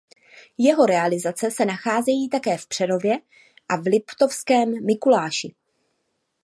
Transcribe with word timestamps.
Jeho 0.57 0.85
realizace 0.85 1.51
se 1.51 1.65
nacházejí 1.65 2.29
také 2.29 2.57
v 2.57 2.67
Přerově 2.67 3.17
a 3.69 3.75
Liptovském 3.75 4.85
Mikuláši. 4.85 5.55